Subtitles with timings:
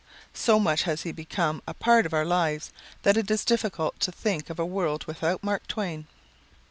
[0.33, 2.71] So much has he become a part of our lives
[3.03, 6.07] that it is difficult to think of a world without Mark Twain."